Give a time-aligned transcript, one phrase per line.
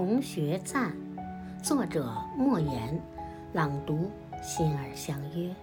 [0.00, 0.90] 同学赞》，
[1.62, 2.98] 作者莫言，
[3.52, 4.10] 朗读
[4.42, 5.54] 心儿相约。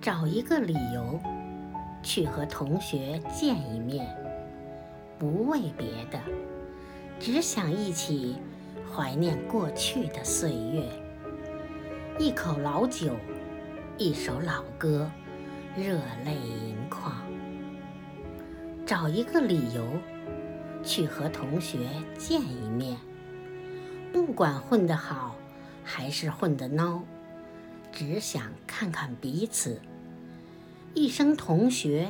[0.00, 1.18] 找一个理由
[2.00, 4.06] 去和同学见一面，
[5.18, 6.20] 不为别的，
[7.18, 8.36] 只想一起
[8.94, 10.84] 怀念过去的岁月。
[12.20, 13.16] 一口老酒，
[13.96, 15.10] 一首老歌，
[15.76, 17.12] 热泪盈眶。
[18.86, 19.84] 找一个理由
[20.88, 22.96] 去和同学见一面，
[24.10, 25.36] 不管混得好
[25.84, 27.02] 还是混得孬，
[27.92, 29.82] 只想看看彼此。
[30.94, 32.08] 一声同学，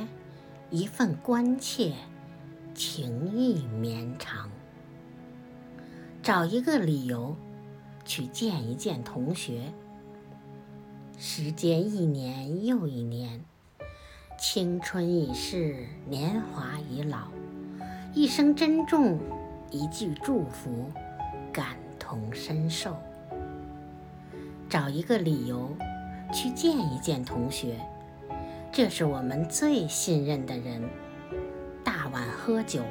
[0.69, 1.91] 一份关切，
[2.73, 4.49] 情意绵长。
[6.23, 7.35] 找一个理由
[8.05, 9.73] 去见一见同学。
[11.17, 13.43] 时间一年又一年，
[14.39, 17.27] 青春已逝，年华已老。
[18.11, 19.19] 一声珍重，
[19.69, 20.91] 一句祝福，
[21.53, 22.97] 感同身受。
[24.67, 25.69] 找一个理由
[26.33, 27.79] 去见一见同学，
[28.71, 30.81] 这是我们最信任的人。
[31.83, 32.81] 大碗喝酒，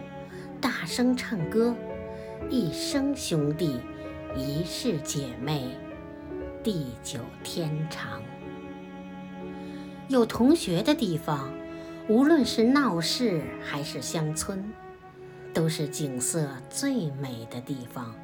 [0.61, 1.75] 大声唱歌，
[2.49, 3.81] 一生兄弟，
[4.37, 5.77] 一世姐妹。
[6.63, 8.23] 地久天长。
[10.07, 11.53] 有同学的地方，
[12.09, 14.73] 无论是闹市还是乡村，
[15.53, 18.15] 都是景色最美的地方。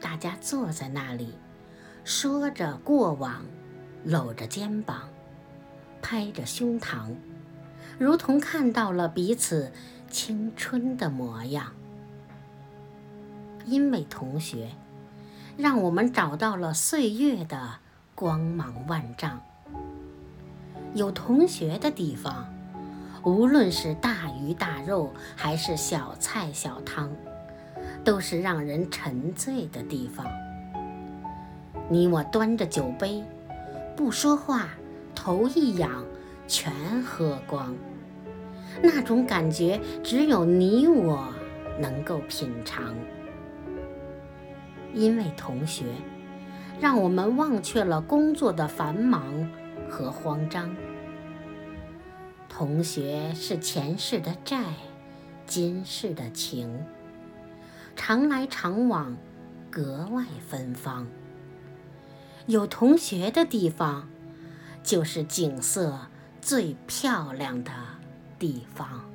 [0.00, 1.34] 大家坐在那里，
[2.04, 3.44] 说着过往，
[4.04, 5.08] 搂着肩膀，
[6.00, 7.14] 拍着胸膛，
[7.98, 9.72] 如同看到了彼此
[10.08, 11.72] 青春的模样。
[13.64, 14.70] 因为同学。
[15.56, 17.80] 让我们找到了岁月的
[18.14, 19.42] 光芒万丈。
[20.94, 22.50] 有同学的地方，
[23.22, 27.10] 无论是大鱼大肉还是小菜小汤，
[28.02, 30.26] 都是让人沉醉的地方。
[31.88, 33.22] 你我端着酒杯，
[33.94, 34.68] 不说话，
[35.14, 36.04] 头一仰，
[36.46, 36.72] 全
[37.02, 37.74] 喝光。
[38.82, 41.28] 那种感觉，只有你我
[41.78, 42.94] 能够品尝。
[44.94, 45.84] 因为同学，
[46.80, 49.22] 让我们忘却了工作的繁忙
[49.90, 50.74] 和慌张。
[52.60, 54.62] 同学是前世的债，
[55.46, 56.84] 今世的情，
[57.96, 59.16] 常来常往，
[59.70, 61.06] 格外芬芳。
[62.44, 64.06] 有同学的地方，
[64.82, 65.98] 就是景色
[66.42, 67.72] 最漂亮的
[68.38, 69.10] 地方。